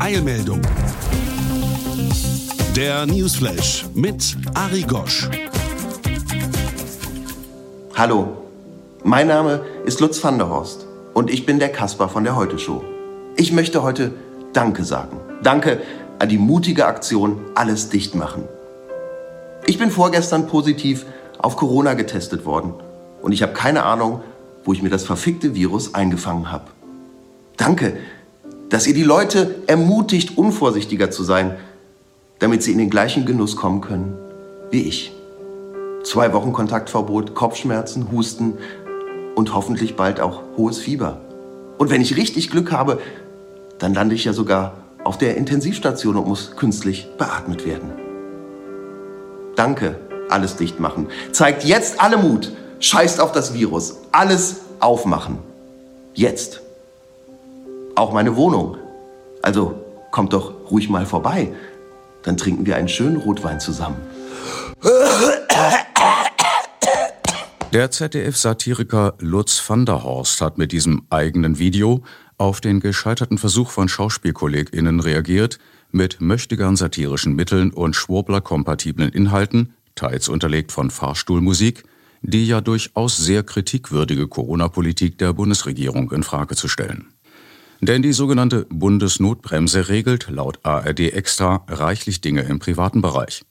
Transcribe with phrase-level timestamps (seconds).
[0.00, 0.60] Eilmeldung.
[2.76, 5.28] Der Newsflash mit Ari Gosch.
[7.94, 8.28] Hallo,
[9.02, 12.58] mein Name ist Lutz van der Horst und ich bin der Kasper von der Heute
[12.58, 12.84] Show.
[13.36, 14.12] Ich möchte heute
[14.52, 15.18] Danke sagen.
[15.42, 15.80] Danke
[16.20, 18.44] an die mutige Aktion Alles dicht machen.
[19.66, 21.06] Ich bin vorgestern positiv
[21.38, 22.74] auf Corona getestet worden
[23.20, 24.20] und ich habe keine Ahnung,
[24.64, 26.66] wo ich mir das verfickte Virus eingefangen habe.
[27.56, 27.96] Danke,
[28.70, 31.56] dass ihr die Leute ermutigt, unvorsichtiger zu sein,
[32.38, 34.14] damit sie in den gleichen Genuss kommen können
[34.70, 35.12] wie ich.
[36.04, 38.54] Zwei Wochen Kontaktverbot, Kopfschmerzen, Husten
[39.34, 41.20] und hoffentlich bald auch hohes Fieber.
[41.78, 43.00] Und wenn ich richtig Glück habe,
[43.78, 47.92] dann lande ich ja sogar auf der Intensivstation und muss künstlich beatmet werden.
[49.56, 51.08] Danke, alles dicht machen.
[51.32, 52.52] Zeigt jetzt alle Mut.
[52.80, 53.96] Scheißt auf das Virus.
[54.12, 55.38] Alles aufmachen.
[56.14, 56.60] Jetzt.
[57.98, 58.76] Auch meine Wohnung.
[59.42, 59.74] Also
[60.12, 61.52] kommt doch ruhig mal vorbei.
[62.22, 63.96] Dann trinken wir einen schönen Rotwein zusammen.
[67.72, 72.04] Der ZDF-Satiriker Lutz van der Horst hat mit diesem eigenen Video
[72.36, 75.58] auf den gescheiterten Versuch von SchauspielkollegInnen reagiert,
[75.90, 81.82] mit möchtegern satirischen Mitteln und Schwurbler-kompatiblen Inhalten, teils unterlegt von Fahrstuhlmusik,
[82.22, 87.08] die ja durchaus sehr kritikwürdige Corona-Politik der Bundesregierung in Frage zu stellen.
[87.80, 93.44] Denn die sogenannte Bundesnotbremse regelt laut ARD extra reichlich Dinge im privaten Bereich.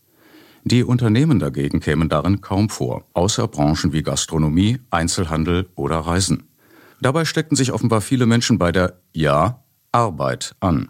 [0.65, 6.49] Die Unternehmen dagegen kämen darin kaum vor, außer Branchen wie Gastronomie, Einzelhandel oder Reisen.
[6.99, 10.89] Dabei steckten sich offenbar viele Menschen bei der, ja, Arbeit an.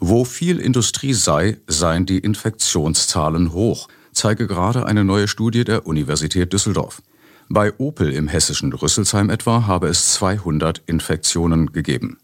[0.00, 6.52] Wo viel Industrie sei, seien die Infektionszahlen hoch, zeige gerade eine neue Studie der Universität
[6.52, 7.00] Düsseldorf.
[7.48, 12.18] Bei Opel im hessischen Rüsselsheim etwa habe es 200 Infektionen gegeben.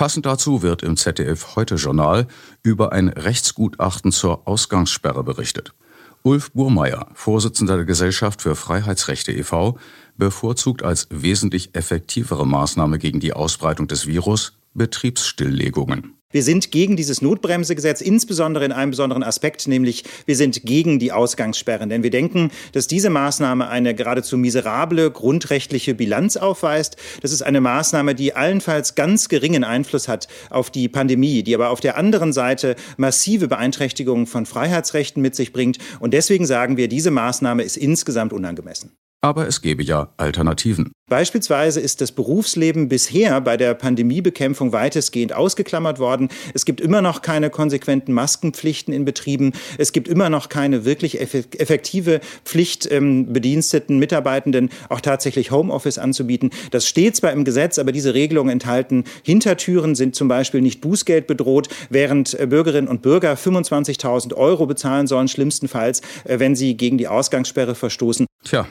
[0.00, 2.26] Passend dazu wird im ZDF Heute Journal
[2.62, 5.74] über ein Rechtsgutachten zur Ausgangssperre berichtet.
[6.22, 9.76] Ulf Burmeier, Vorsitzender der Gesellschaft für Freiheitsrechte e.V.,
[10.16, 16.14] bevorzugt als wesentlich effektivere Maßnahme gegen die Ausbreitung des Virus Betriebsstilllegungen.
[16.32, 21.10] Wir sind gegen dieses Notbremsegesetz, insbesondere in einem besonderen Aspekt, nämlich wir sind gegen die
[21.10, 21.88] Ausgangssperren.
[21.88, 26.96] Denn wir denken, dass diese Maßnahme eine geradezu miserable grundrechtliche Bilanz aufweist.
[27.20, 31.70] Das ist eine Maßnahme, die allenfalls ganz geringen Einfluss hat auf die Pandemie, die aber
[31.70, 35.78] auf der anderen Seite massive Beeinträchtigungen von Freiheitsrechten mit sich bringt.
[35.98, 38.92] Und deswegen sagen wir, diese Maßnahme ist insgesamt unangemessen.
[39.22, 40.92] Aber es gebe ja Alternativen.
[41.10, 46.28] Beispielsweise ist das Berufsleben bisher bei der Pandemiebekämpfung weitestgehend ausgeklammert worden.
[46.54, 49.52] Es gibt immer noch keine konsequenten Maskenpflichten in Betrieben.
[49.76, 56.50] Es gibt immer noch keine wirklich effektive Pflicht, ähm, Bediensteten, Mitarbeitenden auch tatsächlich Homeoffice anzubieten.
[56.70, 61.26] Das steht zwar im Gesetz, aber diese Regelungen enthalten Hintertüren, sind zum Beispiel nicht Bußgeld
[61.26, 66.98] bedroht, während äh, Bürgerinnen und Bürger 25.000 Euro bezahlen sollen, schlimmstenfalls, äh, wenn sie gegen
[66.98, 68.26] die Ausgangssperre verstoßen.
[68.44, 68.66] Tja,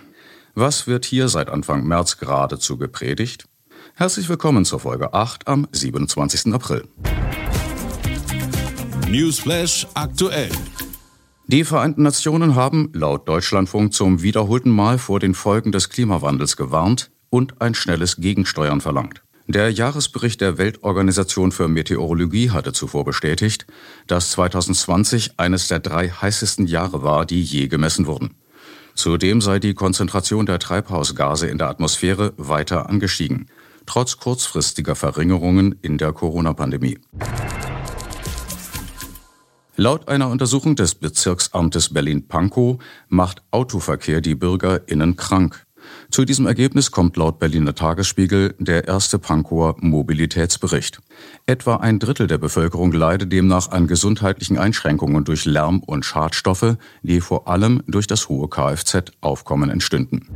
[0.56, 3.46] was wird hier seit Anfang März geradezu gepredigt?
[3.96, 6.54] Herzlich willkommen zur Folge 8 am 27.
[6.54, 6.88] April.
[9.08, 10.50] Newsflash aktuell.
[11.48, 17.09] Die Vereinten Nationen haben laut Deutschlandfunk zum wiederholten Mal vor den Folgen des Klimawandels gewarnt
[17.30, 19.24] und ein schnelles Gegensteuern verlangt.
[19.48, 23.66] Der Jahresbericht der Weltorganisation für Meteorologie hatte zuvor bestätigt,
[24.06, 28.36] dass 2020 eines der drei heißesten Jahre war, die je gemessen wurden.
[29.00, 33.46] Zudem sei die Konzentration der Treibhausgase in der Atmosphäre weiter angestiegen,
[33.86, 37.00] trotz kurzfristiger Verringerungen in der Corona-Pandemie.
[39.78, 45.66] Laut einer Untersuchung des Bezirksamtes Berlin-Pankow macht Autoverkehr die BürgerInnen krank.
[46.12, 51.00] Zu diesem Ergebnis kommt laut Berliner Tagesspiegel der erste Pankower Mobilitätsbericht.
[51.46, 57.22] Etwa ein Drittel der Bevölkerung leidet demnach an gesundheitlichen Einschränkungen durch Lärm und Schadstoffe, die
[57.22, 60.28] vor allem durch das hohe Kfz-Aufkommen entstünden.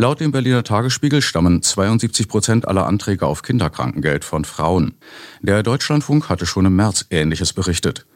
[0.00, 4.94] Laut dem Berliner Tagesspiegel stammen 72 Prozent aller Anträge auf Kinderkrankengeld von Frauen.
[5.42, 8.06] Der Deutschlandfunk hatte schon im März Ähnliches berichtet.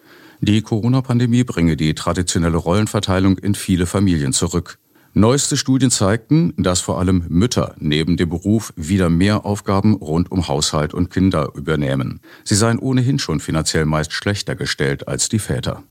[0.41, 4.79] Die Corona-Pandemie bringe die traditionelle Rollenverteilung in viele Familien zurück.
[5.17, 10.49] Neueste Studien zeigten, dass vor allem Mütter neben dem Beruf wieder mehr Aufgaben rund um
[10.49, 12.19] Haushalt und Kinder übernehmen.
[12.43, 15.85] Sie seien ohnehin schon finanziell meist schlechter gestellt als die Väter.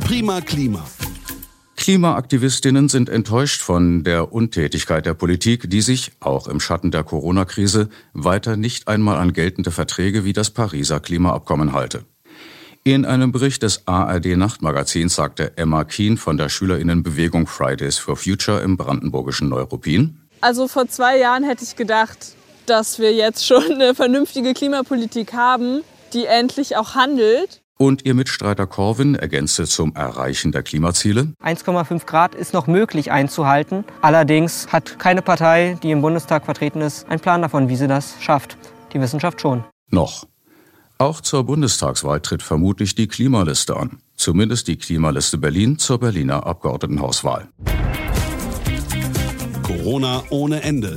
[0.00, 0.84] Prima Klima.
[1.76, 7.88] Klimaaktivistinnen sind enttäuscht von der Untätigkeit der Politik, die sich, auch im Schatten der Corona-Krise,
[8.12, 12.04] weiter nicht einmal an geltende Verträge wie das Pariser Klimaabkommen halte.
[12.86, 18.60] In einem Bericht des ARD Nachtmagazins sagte Emma Keen von der Schülerinnenbewegung Fridays for Future
[18.60, 20.20] im brandenburgischen Neuruppin.
[20.40, 22.36] Also vor zwei Jahren hätte ich gedacht,
[22.66, 27.60] dass wir jetzt schon eine vernünftige Klimapolitik haben, die endlich auch handelt.
[27.76, 31.32] Und ihr Mitstreiter Corwin ergänzte zum Erreichen der Klimaziele.
[31.42, 33.82] 1,5 Grad ist noch möglich einzuhalten.
[34.00, 38.14] Allerdings hat keine Partei, die im Bundestag vertreten ist, einen Plan davon, wie sie das
[38.20, 38.56] schafft.
[38.92, 39.64] Die Wissenschaft schon.
[39.90, 40.28] Noch.
[40.98, 43.98] Auch zur Bundestagswahl tritt vermutlich die Klimaliste an.
[44.16, 47.48] Zumindest die Klimaliste Berlin zur Berliner Abgeordnetenhauswahl.
[49.62, 50.96] Corona ohne Ende.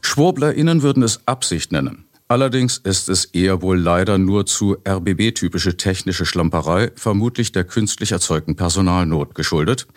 [0.00, 2.04] SchwurblerInnen würden es Absicht nennen.
[2.28, 8.54] Allerdings ist es eher wohl leider nur zu RBB-typische technische Schlamperei, vermutlich der künstlich erzeugten
[8.54, 9.88] Personalnot geschuldet.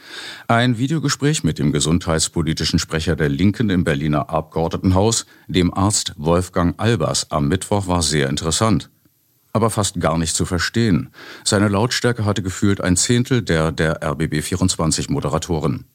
[0.48, 7.30] Ein Videogespräch mit dem gesundheitspolitischen Sprecher der Linken im Berliner Abgeordnetenhaus, dem Arzt Wolfgang Albers,
[7.30, 8.90] am Mittwoch war sehr interessant
[9.54, 11.12] aber fast gar nicht zu verstehen.
[11.44, 15.86] Seine Lautstärke hatte gefühlt ein Zehntel der der RBB 24 Moderatoren.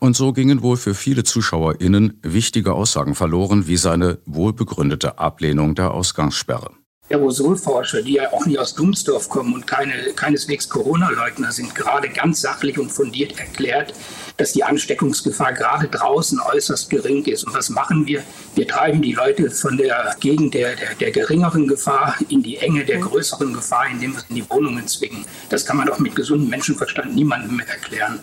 [0.00, 5.92] Und so gingen wohl für viele ZuschauerInnen wichtige Aussagen verloren, wie seine wohlbegründete Ablehnung der
[5.92, 6.72] Ausgangssperre.
[7.10, 12.40] Aerosolforscher, die ja auch nicht aus Dumsdorf kommen und keine, keineswegs Corona-Leugner sind, gerade ganz
[12.40, 13.94] sachlich und fundiert erklärt,
[14.36, 17.44] dass die Ansteckungsgefahr gerade draußen äußerst gering ist.
[17.44, 18.22] Und was machen wir?
[18.54, 22.84] Wir treiben die Leute von der Gegend der, der, der geringeren Gefahr in die Enge
[22.84, 25.24] der größeren Gefahr, indem wir sie in die Wohnungen zwingen.
[25.48, 28.20] Das kann man doch mit gesundem Menschenverstand niemandem mehr erklären.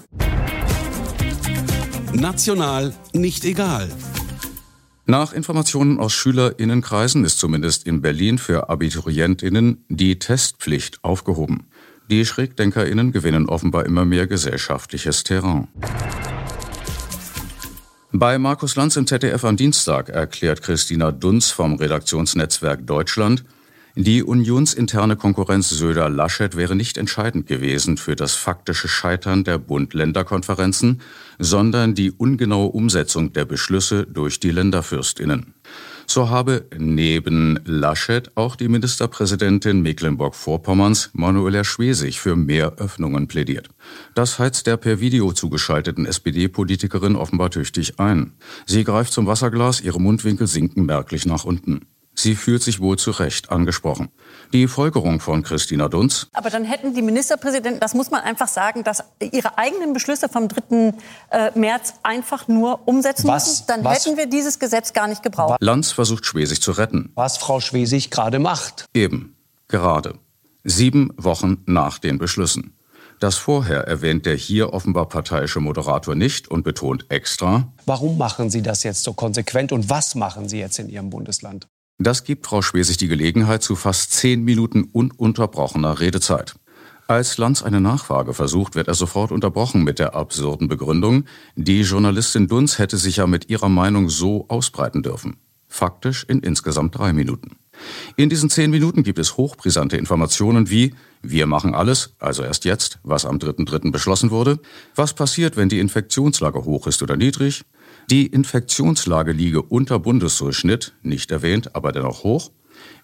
[2.14, 3.90] National nicht egal.
[5.06, 11.68] Nach Informationen aus Schülerinnenkreisen ist zumindest in Berlin für Abiturientinnen die Testpflicht aufgehoben.
[12.12, 15.70] Die Schrägdenkerinnen gewinnen offenbar immer mehr gesellschaftliches Terrain.
[18.12, 23.46] Bei Markus Lanz im ZDF am Dienstag erklärt Christina Dunz vom Redaktionsnetzwerk Deutschland,
[23.96, 31.02] die unionsinterne Konkurrenz Söder-Laschet wäre nicht entscheidend gewesen für das faktische Scheitern der Bund-Länder-Konferenzen,
[31.40, 35.54] sondern die ungenaue Umsetzung der Beschlüsse durch die Länderfürstinnen.
[36.14, 43.70] So habe neben Laschet auch die Ministerpräsidentin Mecklenburg-Vorpommerns Manuela Schwesig für mehr Öffnungen plädiert.
[44.14, 48.34] Das heizt der per Video zugeschalteten SPD-Politikerin offenbar tüchtig ein.
[48.66, 51.86] Sie greift zum Wasserglas, ihre Mundwinkel sinken merklich nach unten.
[52.22, 54.10] Sie fühlt sich wohl zu Recht angesprochen.
[54.54, 56.28] Die Folgerung von Christina Dunz.
[56.34, 60.48] Aber dann hätten die Ministerpräsidenten, das muss man einfach sagen, dass ihre eigenen Beschlüsse vom
[60.48, 60.94] 3.
[61.32, 63.64] Äh, März einfach nur umsetzen was, müssen.
[63.68, 65.58] Dann was, hätten wir dieses Gesetz gar nicht gebraucht.
[65.62, 67.12] Lanz versucht Schwesig zu retten.
[67.16, 68.86] Was Frau Schwesig gerade macht.
[68.94, 69.36] Eben,
[69.68, 70.14] gerade.
[70.64, 72.78] Sieben Wochen nach den Beschlüssen.
[73.20, 77.72] Das vorher erwähnt der hier offenbar parteiische Moderator nicht und betont extra.
[77.88, 81.68] Warum machen Sie das jetzt so konsequent und was machen Sie jetzt in Ihrem Bundesland?
[82.04, 86.56] Das gibt Frau Schwesig die Gelegenheit zu fast zehn Minuten ununterbrochener Redezeit.
[87.06, 91.26] Als Lanz eine Nachfrage versucht, wird er sofort unterbrochen mit der absurden Begründung,
[91.56, 95.38] die Journalistin Dunz hätte sich ja mit ihrer Meinung so ausbreiten dürfen.
[95.68, 97.58] Faktisch in insgesamt drei Minuten.
[98.16, 102.98] In diesen zehn Minuten gibt es hochbrisante Informationen wie wir machen alles, also erst jetzt,
[103.04, 103.92] was am 3.3.
[103.92, 104.60] beschlossen wurde,
[104.96, 107.64] was passiert, wenn die Infektionslage hoch ist oder niedrig,
[108.12, 112.52] die Infektionslage liege unter Bundesdurchschnitt, nicht erwähnt, aber dennoch hoch.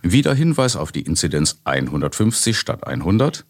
[0.02, 3.46] Wieder Hinweis auf die Inzidenz 150 statt 100.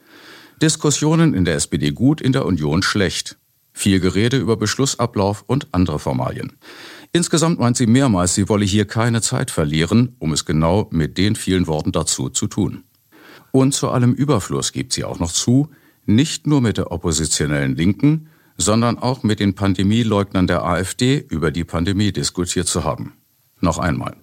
[0.62, 3.40] Diskussionen in der SPD gut, in der Union schlecht.
[3.74, 6.54] Viel Gerede über Beschlussablauf und andere Formalien.
[7.12, 11.36] Insgesamt meint sie mehrmals, sie wolle hier keine Zeit verlieren, um es genau mit den
[11.36, 12.84] vielen Worten dazu zu tun.
[13.52, 15.70] Und zu allem Überfluss gibt sie auch noch zu,
[16.06, 21.64] nicht nur mit der oppositionellen Linken, sondern auch mit den Pandemieleugnern der AfD über die
[21.64, 23.14] Pandemie diskutiert zu haben.
[23.62, 24.16] Noch einmal.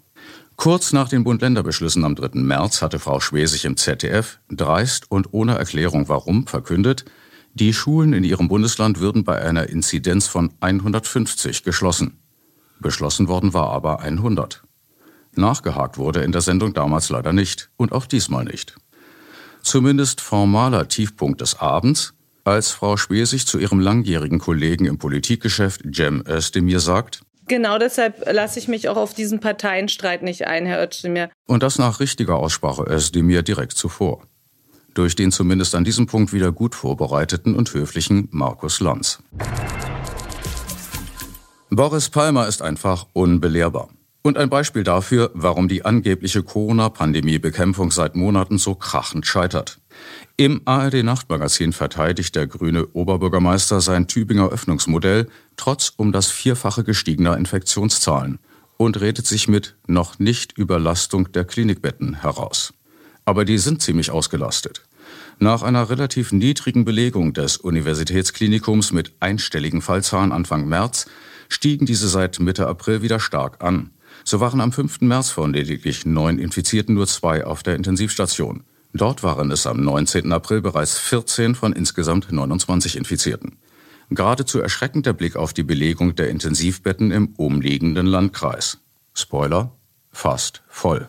[0.57, 2.41] Kurz nach den Bund-Länder-Beschlüssen am 3.
[2.41, 7.05] März hatte Frau Schwesig im ZDF dreist und ohne Erklärung warum verkündet,
[7.55, 12.19] die Schulen in ihrem Bundesland würden bei einer Inzidenz von 150 geschlossen.
[12.81, 14.65] Beschlossen worden war aber 100.
[15.37, 18.77] Nachgehakt wurde in der Sendung damals leider nicht und auch diesmal nicht.
[19.63, 22.15] Zumindest formaler Tiefpunkt des Abends,
[22.45, 28.59] als Frau Schwesig zu ihrem langjährigen Kollegen im Politikgeschäft Cem Özdemir sagt, Genau deshalb lasse
[28.59, 31.29] ich mich auch auf diesen Parteienstreit nicht ein, Herr Özdemir.
[31.47, 34.23] Und das nach richtiger Aussprache Özdemir direkt zuvor.
[34.95, 39.19] Durch den zumindest an diesem Punkt wieder gut vorbereiteten und höflichen Markus Lanz.
[41.69, 43.89] Boris Palmer ist einfach unbelehrbar.
[44.23, 49.81] Und ein Beispiel dafür, warum die angebliche Corona-Pandemie-Bekämpfung seit Monaten so krachend scheitert.
[50.37, 58.41] Im ARD-Nachtmagazin verteidigt der grüne Oberbürgermeister sein Tübinger Öffnungsmodell trotz um das Vierfache gestiegener Infektionszahlen
[58.77, 62.75] und redet sich mit noch nicht Überlastung der Klinikbetten heraus.
[63.25, 64.83] Aber die sind ziemlich ausgelastet.
[65.39, 71.07] Nach einer relativ niedrigen Belegung des Universitätsklinikums mit einstelligen Fallzahlen Anfang März
[71.49, 73.91] stiegen diese seit Mitte April wieder stark an.
[74.25, 75.03] So waren am 5.
[75.03, 78.65] März von lediglich neun Infizierten nur zwei auf der Intensivstation.
[78.97, 80.33] Dort waren es am 19.
[80.33, 83.59] April bereits 14 von insgesamt 29 Infizierten.
[84.09, 88.79] Geradezu erschreckend der Blick auf die Belegung der Intensivbetten im umliegenden Landkreis.
[89.13, 89.73] Spoiler,
[90.13, 91.09] fast voll.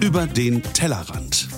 [0.00, 1.48] Über den Tellerrand.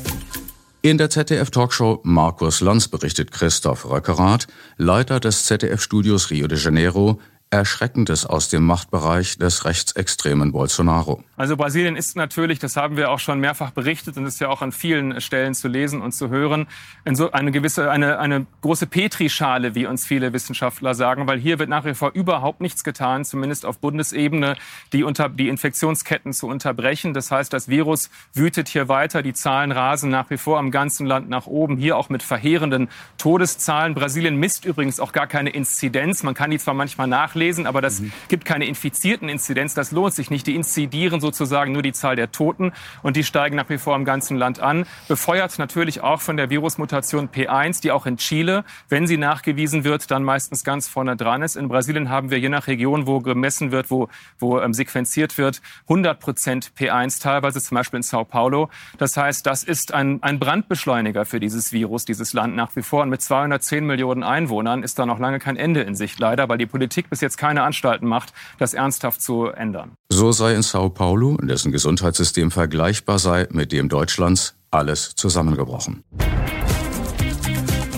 [0.80, 4.46] In der ZDF-Talkshow Markus Lanz berichtet Christoph Röckerath,
[4.78, 7.20] Leiter des ZDF-Studios Rio de Janeiro,
[7.54, 11.22] Erschreckendes aus dem Machtbereich des rechtsextremen Bolsonaro.
[11.36, 14.60] Also Brasilien ist natürlich, das haben wir auch schon mehrfach berichtet und ist ja auch
[14.60, 16.66] an vielen Stellen zu lesen und zu hören,
[17.04, 21.58] in so eine gewisse, eine, eine große Petrischale, wie uns viele Wissenschaftler sagen, weil hier
[21.58, 24.56] wird nach wie vor überhaupt nichts getan, zumindest auf Bundesebene,
[24.92, 27.14] die, unter, die Infektionsketten zu unterbrechen.
[27.14, 31.06] Das heißt, das Virus wütet hier weiter, die Zahlen rasen nach wie vor am ganzen
[31.06, 33.94] Land nach oben, hier auch mit verheerenden Todeszahlen.
[33.94, 36.22] Brasilien misst übrigens auch gar keine Inzidenz.
[36.24, 38.12] Man kann die zwar manchmal nachlesen, lesen, aber das mhm.
[38.28, 39.74] gibt keine infizierten Inzidenz.
[39.74, 40.46] Das lohnt sich nicht.
[40.46, 42.72] Die inzidieren sozusagen nur die Zahl der Toten
[43.02, 44.86] und die steigen nach wie vor im ganzen Land an.
[45.08, 50.10] Befeuert natürlich auch von der Virusmutation P1, die auch in Chile, wenn sie nachgewiesen wird,
[50.10, 51.56] dann meistens ganz vorne dran ist.
[51.56, 54.08] In Brasilien haben wir je nach Region, wo gemessen wird, wo,
[54.38, 58.70] wo ähm, sequenziert wird, 100 Prozent P1, teilweise zum Beispiel in Sao Paulo.
[58.98, 63.02] Das heißt, das ist ein, ein Brandbeschleuniger für dieses Virus, dieses Land nach wie vor.
[63.02, 66.58] Und mit 210 Millionen Einwohnern ist da noch lange kein Ende in Sicht, leider, weil
[66.58, 69.92] die Politik bis jetzt keine Anstalten macht, das ernsthaft zu ändern.
[70.08, 76.02] So sei in Sao Paulo, dessen Gesundheitssystem vergleichbar sei mit dem Deutschlands, alles zusammengebrochen.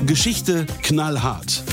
[0.07, 1.65] Geschichte knallhart.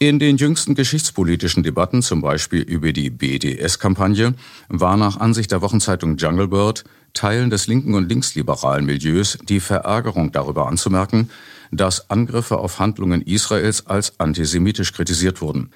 [0.00, 4.34] In den jüngsten geschichtspolitischen Debatten, zum Beispiel über die BDS-Kampagne,
[4.68, 10.30] war nach Ansicht der Wochenzeitung Jungle Bird Teilen des linken und linksliberalen Milieus die Verärgerung
[10.30, 11.30] darüber anzumerken,
[11.70, 15.70] dass Angriffe auf Handlungen Israels als antisemitisch kritisiert wurden.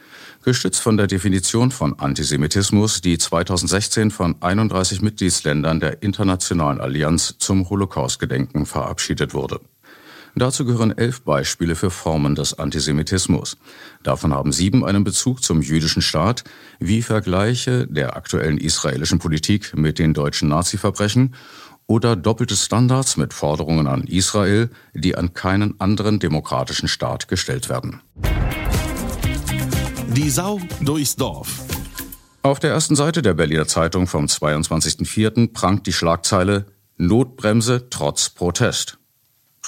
[0.45, 7.71] Gestützt von der Definition von Antisemitismus, die 2016 von 31 Mitgliedsländern der Internationalen Allianz zum
[7.71, 9.61] Holocaustgedenken verabschiedet wurde.
[10.35, 13.57] Dazu gehören elf Beispiele für Formen des Antisemitismus.
[14.03, 16.43] Davon haben sieben einen Bezug zum jüdischen Staat,
[16.81, 21.37] wie Vergleiche der aktuellen israelischen Politik mit den deutschen Nazi-Verbrechen
[21.87, 28.01] oder doppelte Standards mit Forderungen an Israel, die an keinen anderen demokratischen Staat gestellt werden.
[30.15, 31.49] Die Sau durchs Dorf.
[32.43, 35.55] Auf der ersten Seite der Berliner Zeitung vom 22.04.
[35.55, 36.67] prangt die Schlagzeile
[36.99, 38.99] Notbremse trotz Protest.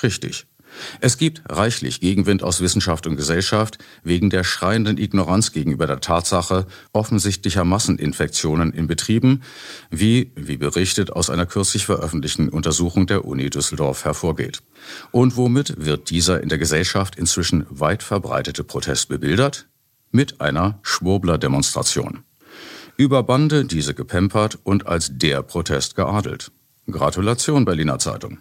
[0.03, 0.47] Richtig.
[1.01, 6.67] Es gibt reichlich Gegenwind aus Wissenschaft und Gesellschaft wegen der schreienden Ignoranz gegenüber der Tatsache
[6.93, 9.43] offensichtlicher Masseninfektionen in Betrieben,
[9.91, 14.61] wie, wie berichtet, aus einer kürzlich veröffentlichten Untersuchung der Uni Düsseldorf hervorgeht.
[15.11, 19.69] Und womit wird dieser in der Gesellschaft inzwischen weit verbreitete Protest bebildert?
[20.15, 22.21] Mit einer Schwurbler-Demonstration.
[22.97, 26.53] Über Bande diese gepempert und als der Protest geadelt.
[26.89, 28.39] Gratulation, Berliner Zeitung.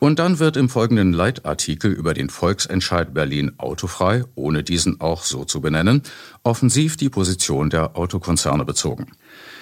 [0.00, 5.44] Und dann wird im folgenden Leitartikel über den Volksentscheid Berlin autofrei, ohne diesen auch so
[5.44, 6.02] zu benennen,
[6.42, 9.12] offensiv die Position der Autokonzerne bezogen.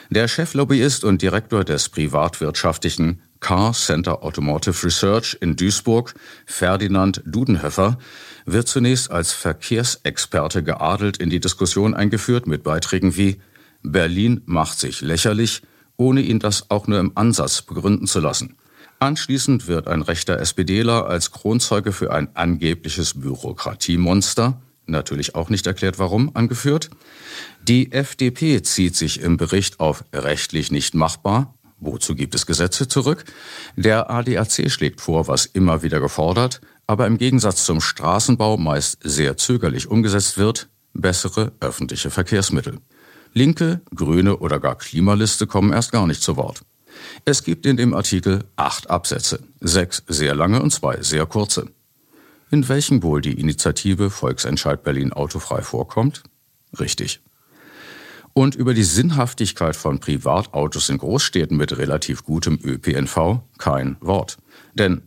[0.09, 6.15] Der Cheflobbyist und Direktor des privatwirtschaftlichen Car Center Automotive Research in Duisburg,
[6.47, 7.99] Ferdinand Dudenhöfer,
[8.47, 13.41] wird zunächst als Verkehrsexperte geadelt in die Diskussion eingeführt mit Beiträgen wie
[13.83, 15.63] Berlin macht sich lächerlich,
[15.97, 18.57] ohne ihn das auch nur im Ansatz begründen zu lassen.
[18.99, 25.99] Anschließend wird ein rechter SPDler als Kronzeuge für ein angebliches Bürokratiemonster, natürlich auch nicht erklärt
[25.99, 26.91] warum, angeführt.
[27.63, 33.25] Die FDP zieht sich im Bericht auf rechtlich nicht machbar, wozu gibt es Gesetze zurück.
[33.77, 39.37] Der ADAC schlägt vor, was immer wieder gefordert, aber im Gegensatz zum Straßenbau meist sehr
[39.37, 42.79] zögerlich umgesetzt wird, bessere öffentliche Verkehrsmittel.
[43.33, 46.63] Linke, Grüne oder gar Klimaliste kommen erst gar nicht zu Wort.
[47.25, 51.69] Es gibt in dem Artikel acht Absätze, sechs sehr lange und zwei sehr kurze.
[52.51, 56.25] In welchen wohl die Initiative Volksentscheid Berlin autofrei vorkommt?
[56.79, 57.21] Richtig.
[58.33, 64.39] Und über die Sinnhaftigkeit von Privatautos in Großstädten mit relativ gutem ÖPNV kein Wort.
[64.75, 65.03] Denn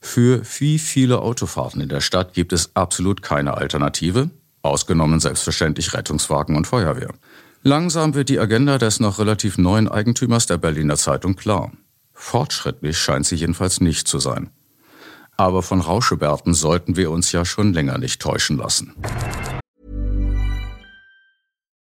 [0.00, 4.30] für wie viele Autofahrten in der Stadt gibt es absolut keine Alternative,
[4.62, 7.14] ausgenommen selbstverständlich Rettungswagen und Feuerwehr.
[7.62, 11.72] Langsam wird die Agenda des noch relativ neuen Eigentümers der Berliner Zeitung klar.
[12.12, 14.50] Fortschrittlich scheint sie jedenfalls nicht zu sein.
[15.36, 18.92] Aber von Rauschebärten sollten wir uns ja schon länger nicht täuschen lassen.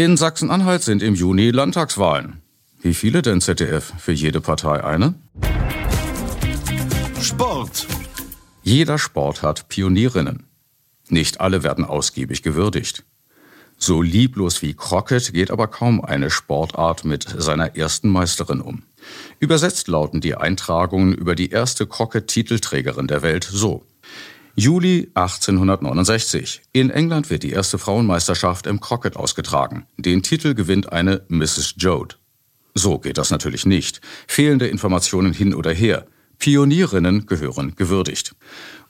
[0.00, 2.40] In Sachsen-Anhalt sind im Juni Landtagswahlen.
[2.80, 3.92] Wie viele denn ZDF?
[3.98, 5.12] Für jede Partei eine?
[7.20, 7.86] Sport.
[8.62, 10.44] Jeder Sport hat Pionierinnen.
[11.10, 13.04] Nicht alle werden ausgiebig gewürdigt.
[13.76, 18.84] So lieblos wie Crockett geht aber kaum eine Sportart mit seiner ersten Meisterin um.
[19.38, 23.84] Übersetzt lauten die Eintragungen über die erste Crockett-Titelträgerin der Welt so.
[24.56, 26.62] Juli 1869.
[26.72, 29.86] In England wird die erste Frauenmeisterschaft im Crockett ausgetragen.
[29.96, 31.74] Den Titel gewinnt eine Mrs.
[31.76, 32.18] Joad.
[32.74, 34.00] So geht das natürlich nicht.
[34.26, 36.06] Fehlende Informationen hin oder her.
[36.38, 38.34] Pionierinnen gehören gewürdigt.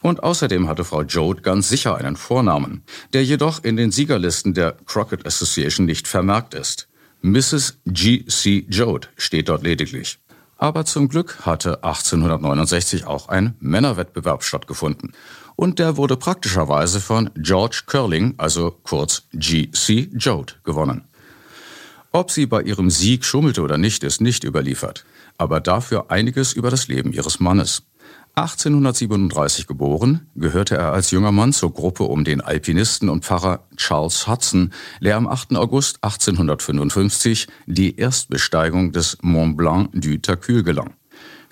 [0.01, 4.77] Und außerdem hatte Frau Joad ganz sicher einen Vornamen, der jedoch in den Siegerlisten der
[4.87, 6.89] Crockett Association nicht vermerkt ist.
[7.23, 7.79] Mrs.
[7.87, 8.25] G.
[8.27, 8.65] C.
[8.69, 10.19] Joad steht dort lediglich.
[10.57, 15.13] Aber zum Glück hatte 1869 auch ein Männerwettbewerb stattgefunden.
[15.61, 19.71] Und der wurde praktischerweise von George Curling, also kurz G.
[19.73, 20.09] C.
[20.15, 21.05] Joad, gewonnen.
[22.13, 25.05] Ob sie bei ihrem Sieg schummelte oder nicht, ist nicht überliefert,
[25.37, 27.83] aber dafür einiges über das Leben ihres Mannes.
[28.37, 34.27] 1837 geboren, gehörte er als junger Mann zur Gruppe um den Alpinisten und Pfarrer Charles
[34.27, 35.57] Hudson, der am 8.
[35.57, 40.95] August 1855 die Erstbesteigung des Mont Blanc du Tacul gelang.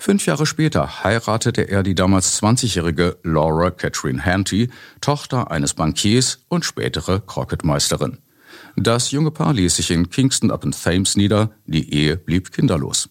[0.01, 4.69] Fünf Jahre später heiratete er die damals 20-jährige Laura Catherine Hanty,
[5.01, 8.19] Tochter eines Bankiers und spätere Crockett-Meisterin.
[8.77, 13.09] Das junge Paar ließ sich in Kingston upon Thames nieder, die Ehe blieb kinderlos.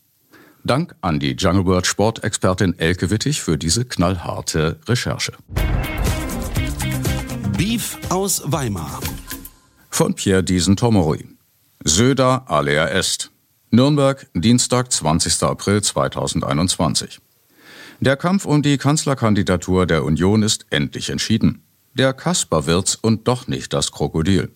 [0.64, 5.34] Dank an die Jungle World Sportexpertin Elke Wittig für diese knallharte Recherche.
[7.58, 9.00] Beef aus Weimar.
[9.90, 11.24] Von Pierre Diesen-Tomeroy.
[11.84, 13.30] Söder alea est.
[13.70, 15.42] Nürnberg, Dienstag, 20.
[15.42, 17.20] April 2021.
[18.00, 21.62] Der Kampf um die Kanzlerkandidatur der Union ist endlich entschieden.
[21.92, 24.50] Der Kasper wird's und doch nicht das Krokodil.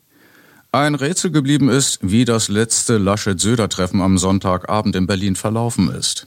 [0.71, 6.27] Ein Rätsel geblieben ist, wie das letzte Laschet-Söder-Treffen am Sonntagabend in Berlin verlaufen ist.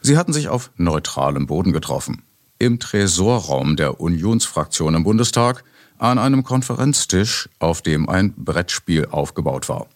[0.00, 2.22] Sie hatten sich auf neutralem Boden getroffen.
[2.60, 5.64] Im Tresorraum der Unionsfraktion im Bundestag
[5.98, 9.88] an einem Konferenztisch, auf dem ein Brettspiel aufgebaut war.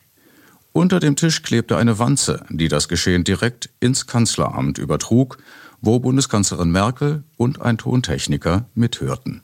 [0.72, 5.38] Unter dem Tisch klebte eine Wanze, die das Geschehen direkt ins Kanzleramt übertrug,
[5.80, 9.42] wo Bundeskanzlerin Merkel und ein Tontechniker mithörten.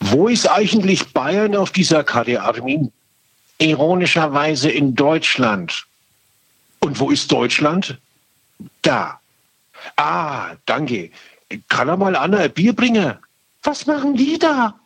[0.00, 2.92] Wo ist eigentlich Bayern auf dieser Karte, Armin?
[3.58, 5.86] Ironischerweise in Deutschland.
[6.80, 7.98] Und wo ist Deutschland?
[8.82, 9.20] Da.
[9.96, 11.10] Ah, danke.
[11.68, 13.14] Kann er mal Anna ein Bier bringen?
[13.62, 14.78] Was machen die da?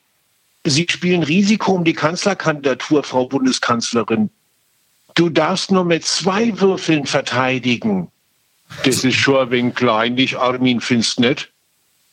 [0.64, 4.30] Sie spielen Risiko um die Kanzlerkandidatur, Frau Bundeskanzlerin.
[5.14, 8.08] Du darfst nur mit zwei Würfeln verteidigen.
[8.84, 11.50] Das ist schon ein wenig kleinlich, Armin, findest nicht?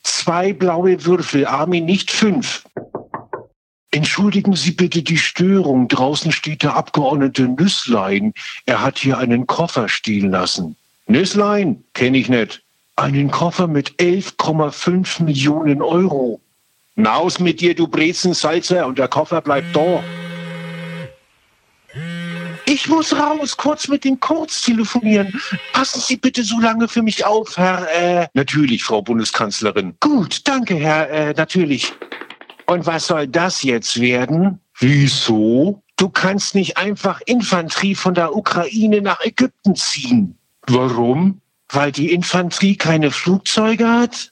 [0.02, 2.64] Zwei blaue Würfel, Armin, nicht fünf.
[3.90, 5.88] Entschuldigen Sie bitte die Störung.
[5.88, 8.34] Draußen steht der Abgeordnete Nüsslein.
[8.66, 10.76] Er hat hier einen Koffer stehen lassen.
[11.06, 11.82] Nüsslein?
[11.94, 12.62] Kenne ich nicht.
[12.96, 16.40] Einen Koffer mit 11,5 Millionen Euro.
[16.96, 20.02] Naus mit dir, du Brezensalzer, und der Koffer bleibt da.
[22.80, 25.40] Ich muss raus, kurz mit dem Kurz telefonieren.
[25.72, 27.88] Passen Sie bitte so lange für mich auf, Herr.
[27.92, 29.96] Äh natürlich, Frau Bundeskanzlerin.
[29.98, 31.10] Gut, danke, Herr.
[31.10, 31.92] Äh, natürlich.
[32.66, 34.60] Und was soll das jetzt werden?
[34.78, 35.82] Wieso?
[35.96, 40.38] Du kannst nicht einfach Infanterie von der Ukraine nach Ägypten ziehen.
[40.68, 41.40] Warum?
[41.70, 44.30] Weil die Infanterie keine Flugzeuge hat?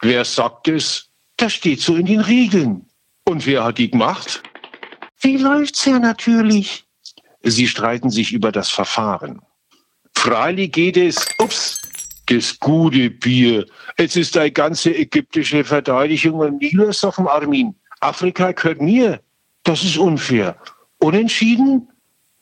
[0.00, 1.08] Wer sagt es?
[1.38, 2.86] Das steht so in den Regeln.
[3.24, 4.44] Und wer hat die gemacht?
[5.20, 6.84] Wie läuft's ja natürlich?
[7.42, 9.40] Sie streiten sich über das Verfahren.
[10.16, 11.80] Freilich geht es, ups,
[12.26, 13.66] das gute Bier.
[13.96, 17.74] Es ist eine ganze ägyptische Verteidigung und Nilos auf dem Armin.
[18.00, 19.20] Afrika gehört mir.
[19.64, 20.56] Das ist unfair.
[20.98, 21.88] Unentschieden?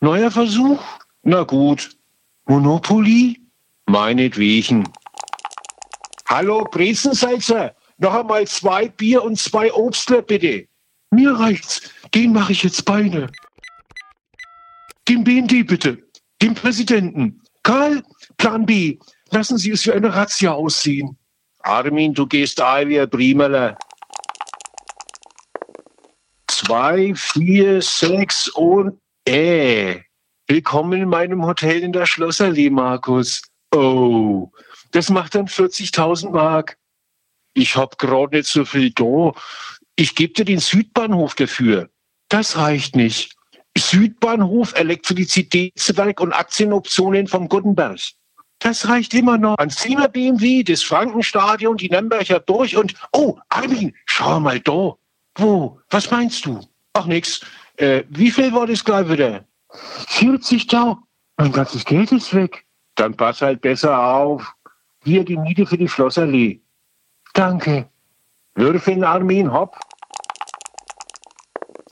[0.01, 0.81] Neuer Versuch?
[1.23, 1.89] Na gut.
[2.45, 3.39] Monopoly?
[3.87, 4.87] Meinetwegen.
[6.27, 7.75] Hallo, Brezensalzer.
[7.97, 10.67] Noch einmal zwei Bier und zwei Obstler, bitte.
[11.11, 11.81] Mir reicht's.
[12.13, 13.29] Den mache ich jetzt Beine.
[15.09, 15.97] Den BND bitte.
[16.39, 17.41] Den Präsidenten.
[17.63, 18.03] Karl,
[18.37, 18.99] Plan B.
[19.31, 21.17] Lassen Sie es wie eine Razzia aussehen.
[21.61, 23.75] Armin, du gehst ein wie ein Primerle.
[26.45, 29.99] Zwei, vier, sechs und äh.
[30.45, 33.41] Willkommen in meinem Hotel in der Schlossallee, Markus.
[33.73, 34.51] Oh,
[34.91, 36.77] das macht dann 40.000 Mark.
[37.55, 39.33] Ich hab gerade nicht so viel da.
[39.95, 41.89] Ich gebe dir den Südbahnhof dafür.
[42.27, 43.38] Das reicht nicht.
[43.79, 47.99] Südbahnhof, Elektrizitätswerk und Aktienoptionen vom Gutenberg.
[48.59, 49.57] Das reicht immer noch.
[49.57, 54.95] An Zimmer BMW, das Frankenstadion, die Nürnberger durch und, oh, Armin, schau mal da.
[55.35, 55.79] Wo?
[55.89, 56.59] Was meinst du?
[56.93, 57.41] Ach, nix.
[57.77, 59.45] Äh, wie viel war das gleich wieder?
[59.71, 60.97] 40.000.
[61.37, 62.65] Mein ganzes Geld ist weg.
[62.95, 64.53] Dann pass halt besser auf.
[65.05, 66.59] Hier die Miete für die Schlossallee.
[67.33, 67.87] Danke.
[68.55, 69.77] Würfeln, Armin, hopp.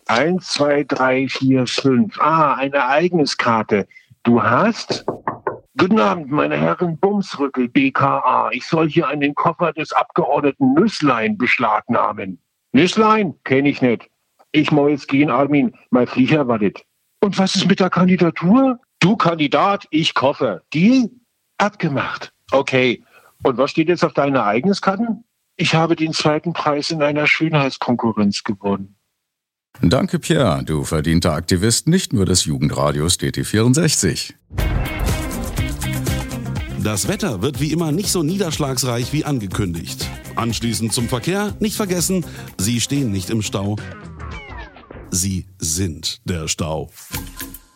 [0.08, 2.18] Eins, zwei, drei, vier, fünf.
[2.20, 3.88] Ah, eine Ereigniskarte.
[4.24, 5.06] Du hast?
[5.78, 8.50] Guten Abend, meine Herren Bumsrückel, BKA.
[8.52, 12.40] Ich soll hier einen Koffer des Abgeordneten Nüsslein beschlagnahmen.
[12.72, 13.36] Nüsslein?
[13.44, 14.10] Kenne ich nicht.
[14.54, 15.76] Ich muss gehen, Armin.
[15.90, 16.84] Mein Flieger wartet.
[17.20, 18.80] Und was ist mit der Kandidatur?
[19.00, 20.62] Du Kandidat, ich Koffer.
[20.74, 21.10] Deal?
[21.58, 22.32] Abgemacht.
[22.52, 23.04] Okay.
[23.44, 25.26] Und was steht jetzt auf deinen Ereigniskarten?
[25.58, 28.97] Ich habe den zweiten Preis in einer Schönheitskonkurrenz gewonnen.
[29.82, 34.34] Danke, Pierre, du verdienter Aktivist nicht nur des Jugendradios DT64.
[36.84, 40.08] Das Wetter wird wie immer nicht so niederschlagsreich wie angekündigt.
[40.36, 42.26] Anschließend zum Verkehr, nicht vergessen,
[42.58, 43.76] Sie stehen nicht im Stau.
[45.12, 46.90] Sie sind der Stau.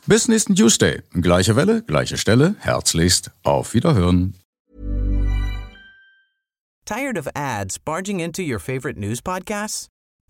[0.07, 1.01] Bis nächsten Tuesday.
[1.13, 2.55] Gleiche Welle, gleiche Stelle.
[2.59, 4.35] Herzlichst auf Wiederhören.
[6.85, 9.90] Tired of ads barging into your favorite news podcasts?